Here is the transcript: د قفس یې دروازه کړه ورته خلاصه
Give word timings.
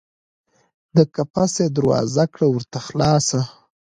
د 0.95 0.97
قفس 1.15 1.53
یې 1.61 1.67
دروازه 1.77 2.23
کړه 2.33 2.47
ورته 2.49 2.77
خلاصه 2.87 3.41